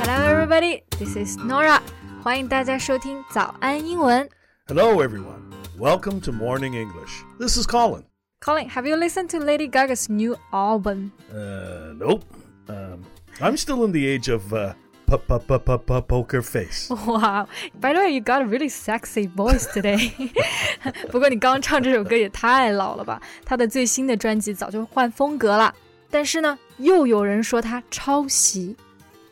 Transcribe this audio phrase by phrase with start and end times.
[0.00, 0.84] Hello, everybody.
[0.96, 1.80] This is Norah.
[2.22, 4.28] 欢迎大家收听早安英文。
[4.68, 5.50] Hello, everyone.
[5.76, 7.24] Welcome to Morning English.
[7.40, 8.04] This is Colin.
[8.40, 11.10] Colin, have you listened to Lady Gaga's new album?
[11.32, 12.22] Uh, nope.
[12.68, 13.02] Um,
[13.40, 14.74] I'm still in the age of uh,
[15.08, 16.88] p p p p p poker face.
[17.06, 17.48] Wow.
[17.80, 20.12] By the way, you got a really sexy voice today.
[21.10, 23.20] 不过你刚唱这首歌也太老了吧？
[23.44, 25.74] 他的最新的专辑早就换风格了。
[26.10, 28.76] 但是呢，又有人说他抄袭。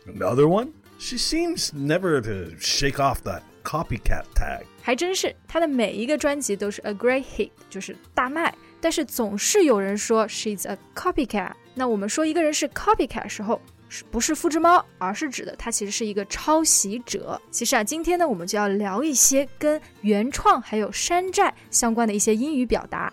[0.06, 0.68] Another one?
[0.98, 4.64] She seems never to shake off that copycat tag.
[4.82, 8.54] 还真是，她的每一个专辑都是 a great hit，就是大卖。
[8.80, 11.52] 但是总是有人说 she's a copycat。
[11.74, 17.40] 那我们说一个人是 copycat 的时候，是不是复制猫，而是指的他其实是一个抄袭者。
[17.50, 23.12] 其实啊，今天呢，我们就要聊一些跟原创还有山寨相关的一些英语表达。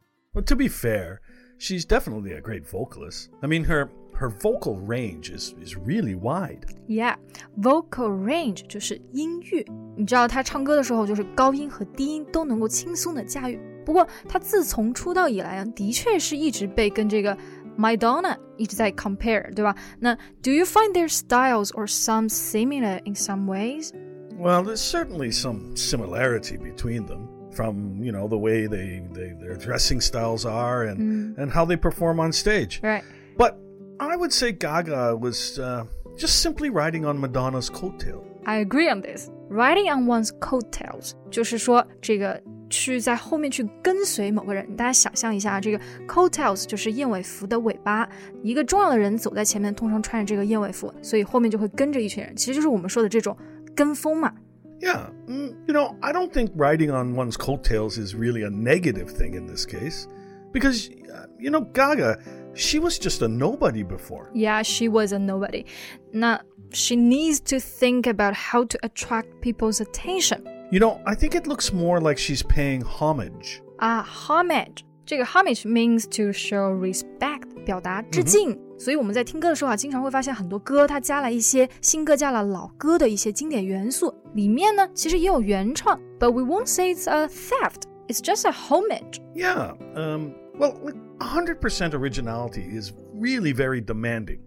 [0.32, 1.20] But to be fair,
[1.58, 3.28] she's definitely a great vocalist.
[3.40, 6.66] I mean, her her vocal range is is really wide.
[6.86, 7.16] Yeah,
[7.56, 9.66] vocal range 就是音域。
[9.96, 13.58] 你知道她唱歌的时候，就是高音和低音都能够轻松的驾驭。
[13.84, 17.36] 不过她自从出道以来啊，的确是一直被跟这个
[17.78, 19.74] Madonna 一直在 compare，对吧？
[20.00, 23.92] 那 Do you find their styles or some similar in some ways?
[24.38, 29.56] Well, there's certainly some similarity between them from, you know, the way they, they their
[29.56, 32.80] dressing styles are and and how they perform on stage.
[32.82, 33.02] Right.
[33.36, 33.56] But
[33.98, 35.84] I would say Gaga was uh,
[36.16, 38.22] just simply riding on Madonna's coattail.
[38.44, 39.30] I agree on this.
[39.48, 44.76] Riding on one's coattails 就是说这个去在后面去跟随某个人。
[44.76, 48.08] 大家想象一下，这个 coattails 就是燕尾服的尾巴。
[48.42, 52.34] 一个重要的人走在前面，通常穿着这个燕尾服，所以后面就会跟着一群人。
[52.36, 53.36] 其实就是我们说的这种
[53.74, 54.32] 跟风嘛。
[54.80, 59.10] Yeah, mm, you know, I don't think riding on one's coattails is really a negative
[59.10, 60.06] thing in this case.
[60.52, 62.18] Because, uh, you know, Gaga,
[62.54, 64.30] she was just a nobody before.
[64.34, 65.64] Yeah, she was a nobody.
[66.12, 66.40] 那
[66.72, 70.42] she needs to think about how to attract people's attention.
[70.70, 73.60] You know, I think it looks more like she's paying homage.
[73.78, 78.58] 啊，homage，这个 homage means to show respect，表达致敬。
[78.78, 87.82] 所以我们在听歌的时候啊，经常会发现很多歌它加了一些新歌加了老歌的一些经典元素， 里面呢其实也有原创，but we won't say it's a theft.
[88.08, 89.20] It's just a homage.
[89.34, 94.40] Yeah, um, well, like 100% originality is really very demanding.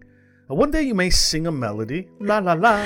[0.50, 2.76] Uh, one day you may sing a melody, la la la.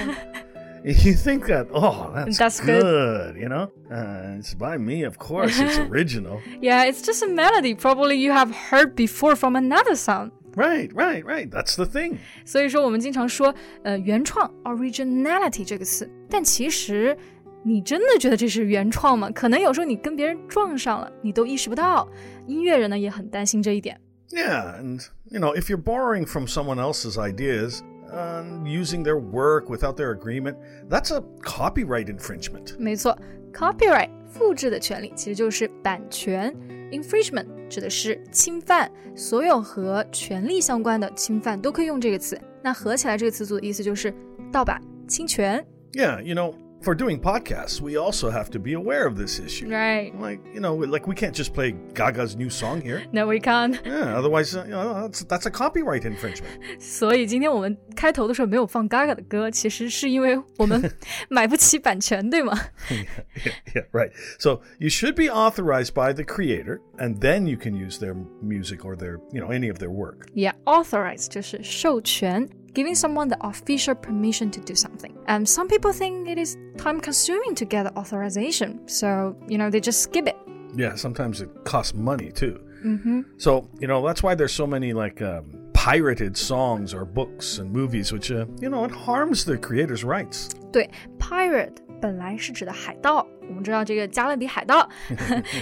[0.85, 2.83] and you think that, oh, that's, That's good.
[2.83, 3.71] good, you know?
[3.91, 6.41] Uh, it's by me, of course, it's original.
[6.61, 7.75] Yeah, it's just a melody.
[7.75, 10.33] Probably you have heard before from another song.
[10.55, 11.51] Right, right, right.
[11.51, 12.19] That's the thing.
[12.45, 17.17] 所以说我们经常说，呃，原创 originality 这个词，但其实
[17.65, 19.31] 你真的觉得这是原创吗？
[19.31, 22.09] 可能有时候你跟别人撞上了，你都意识不到。
[22.47, 24.01] 音乐人呢也很担心这一点。
[24.31, 27.81] Yeah, and, you know, if you're borrowing from someone else's ideas
[28.13, 30.57] and using their work without their agreement,
[30.89, 32.77] that's a copyright infringement.
[32.79, 33.17] 没错，
[33.53, 36.53] copyright 复制的权利其实就是版权，
[36.91, 42.40] infringement 指的是侵犯，所有和权利相关的侵犯都可以用这个词。
[42.62, 44.14] 那合起来这个词组的意思就是
[44.52, 45.66] 盗版、侵权。
[45.94, 49.69] Yeah, you know, for doing podcasts, we also have to be aware of this issue.
[49.69, 50.13] Right?
[50.21, 53.05] Like, you know, like we can't just play Gaga's new song here.
[53.11, 53.81] No, we can't.
[53.87, 56.61] Yeah, otherwise, uh, you know, that's, that's a copyright infringement.
[56.79, 60.93] 所以今天我们开头的时候没有放 Gaga 的歌，其实是因为我们
[61.31, 62.53] 买不起版权，对吗？
[62.91, 64.11] yeah, yeah, right.
[64.39, 68.85] So you should be authorized by the creator, and then you can use their music
[68.85, 70.29] or their, you know, any of their work.
[70.35, 75.13] Yeah, authorize 就是授权 ，giving someone the official permission to do something.
[75.27, 79.81] And some people think it is time consuming to get authorization, so you know they
[79.81, 80.37] just skip it.
[80.77, 82.61] Yeah, sometimes it costs money too.
[82.85, 83.23] Mm-hmm.
[83.39, 87.73] So you know that's why there's so many like um, pirated songs or books and
[87.73, 90.51] movies, which uh, you know it harms the creators' rights.
[90.73, 94.87] 对，pirate 本来是指的海盗，我们知道这个加勒比海盗，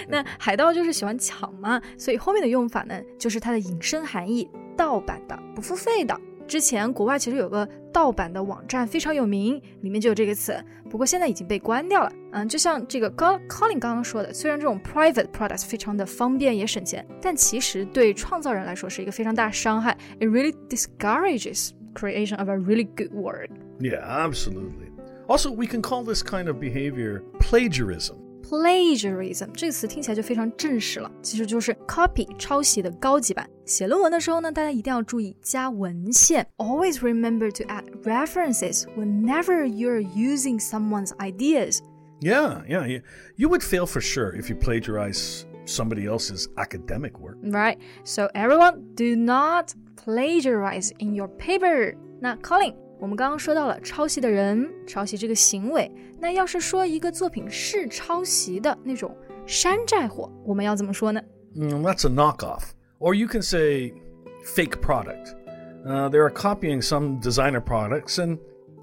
[0.09, 6.19] 那海盗就是喜欢抢嘛，所以后面的用法呢，就是它的引申含义，盗版的、不付费的。
[6.48, 10.56] 之前国外其实有个盗版的网站非常有名，里面就有这个词，
[10.90, 12.12] 不过现在已经被关掉了。
[12.32, 19.98] 嗯，就像这个刚 Colin 刚刚说的，虽然这种 private products 非常的方便也省钱，但其实对创造人来说是一个非常大的伤害。
[20.20, 23.50] It really discourages creation of a really good work.
[23.80, 24.88] Yeah, absolutely.
[25.28, 28.16] Also, we can call this kind of behavior plagiarism.
[28.47, 33.49] Plagiarism 这个词听起来就非常正式了，其实就是 copy 抄袭的高级版。
[33.65, 36.47] 写论文的时候呢，大家一定要注意加文献。
[36.59, 41.79] Always remember to add references whenever you're using someone's ideas.
[42.21, 43.01] Yeah, yeah, yeah.
[43.37, 47.39] You would fail for sure if you plagiarize somebody else's academic work.
[47.43, 47.79] Right.
[48.05, 51.95] So everyone, do not plagiarize in your paper.
[52.21, 55.91] 那 Colin， 我们刚刚说到了抄袭的人，抄袭这个行为。
[56.21, 59.17] 那要是说一个作品是抄袭的那种
[59.47, 61.21] 山寨货，我们要怎么说呢？
[61.55, 62.63] Mm, that's a knockoff.
[62.99, 63.93] Or you can say
[64.45, 65.35] fake product.
[65.85, 68.39] Uh, they are copying some designer products and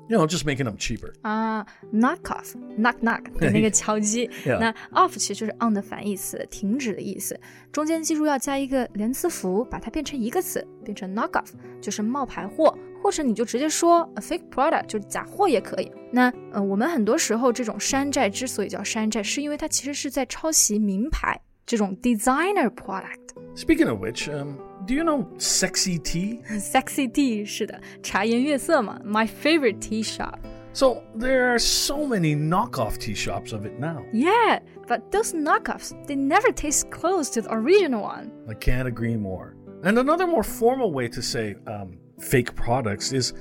[0.10, 1.14] you know, just making them cheaper.
[1.22, 4.30] 啊、uh,，knock off，knock knock 的那个敲击。
[4.44, 7.40] 那 off 其实就是 on 的反义词，停止的意思。
[7.72, 12.76] 中间记住要加一个连词符，把它变成一个词，变成 knock off，就是冒牌货。
[13.04, 15.92] 或者你就直接说 a fake product，就是假货也可以。
[16.12, 24.56] 那呃，我们很多时候这种山寨之所以叫山寨，是因为它其实是在抄袭名牌这种 designer product。Speaking of which, um,
[24.88, 26.42] do you know Sexy Tea?
[26.60, 30.40] Sexy Tea 是的，茶颜悦色嘛，my favorite tea shop.
[30.72, 34.04] So there are so many knockoff tea shops of it now.
[34.14, 38.30] Yeah, but those knockoffs, they never taste close to the original one.
[38.48, 39.56] I can't agree more.
[39.84, 43.34] And another more formal way to say um, fake products is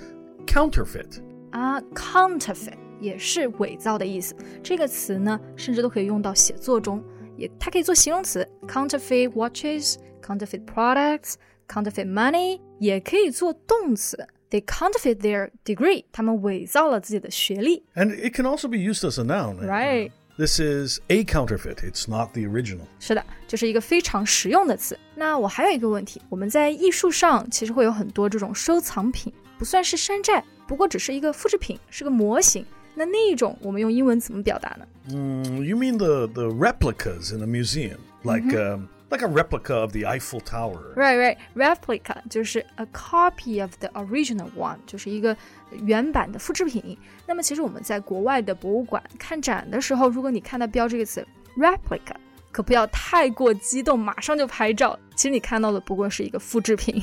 [0.46, 1.20] counterfeit.
[1.50, 4.34] 啊、uh,，counterfeit 也是伪造的意思。
[4.62, 7.02] 这个词呢，甚至都可以用到写作中，
[7.36, 14.28] 也它可以做形容词，counterfeit watches、counterfeit products、counterfeit money，也可以做动词。
[14.50, 17.84] They counterfeit their degree，他们伪造了自己的学历。
[17.94, 19.58] And it can also be used as a noun.
[19.58, 20.10] Right.
[20.36, 21.78] This is a counterfeit.
[21.78, 22.86] It's not the original.
[23.00, 24.96] 是的，这是一个非常实用的词。
[25.16, 32.64] 那我还有一个问题，我们在艺术上其实会有很多这种收藏品，不算是山寨，不过只是一个复制品，是个模型。
[32.94, 34.86] 那那一种我们用英文怎么表达呢？
[35.08, 39.92] Mm, you mean the, the replicas in a museum, like um, like a replica of
[39.92, 40.94] the Eiffel Tower.
[40.94, 41.36] Right, right.
[41.54, 45.36] Replica 就是 a copy of the original one，就是一个
[45.70, 46.98] 原版的复制品。
[47.26, 51.26] 那么其实我们在国外的博物馆看展的时候，如果你看到标这个词
[51.56, 52.14] replica，
[52.50, 54.98] 可不要太过激动，马上就拍照。
[55.16, 57.02] 其实你看到的不过是一个复制品。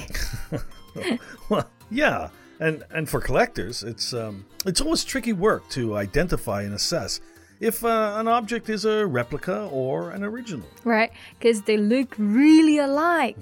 [1.50, 2.30] Well, yeah,
[2.60, 7.18] and and for collectors, it's um, it's always tricky work to identify and assess
[7.61, 10.67] If uh, an object is a replica or an original.
[10.83, 13.37] Right, because they look really alike.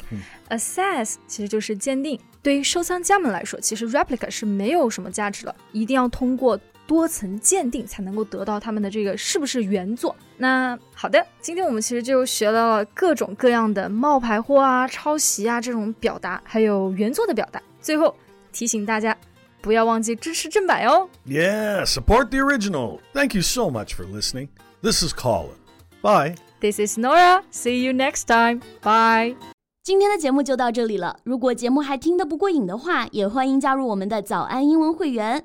[0.51, 2.19] Assess 其实就是鉴定。
[2.43, 10.15] 对于收藏家们来说，其实 replica 是没有什么价值的，一定要通过多层鉴定才能够得到他们的这个是不是原作。
[10.39, 17.61] 那好的，今天我们其实就学到了各种各样的冒牌货啊、抄袭啊这种表达，还有原作的表达。
[17.81, 18.15] 最后
[18.53, 19.15] 提醒大家，
[19.61, 21.09] 不要忘记支持正版哟。
[21.27, 23.01] Yeah, support the original.
[23.13, 24.49] Thank you so much for listening.
[24.83, 25.57] This is Colin.
[26.03, 26.37] Bye.
[26.61, 27.43] This is Norah.
[27.51, 28.61] See you next time.
[28.83, 29.37] Bye.
[29.83, 31.19] 今天的节目就到这里了。
[31.25, 35.45] 如果节目还听得不过瘾的话，也欢迎加入我们的早安英文会员。